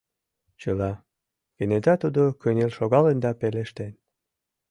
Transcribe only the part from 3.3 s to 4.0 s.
пелештен.